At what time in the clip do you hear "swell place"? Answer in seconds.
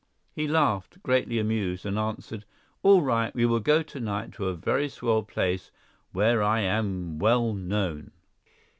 4.89-5.69